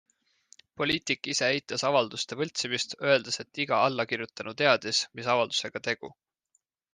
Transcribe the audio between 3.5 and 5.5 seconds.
iga allakirjutanu teadis, mis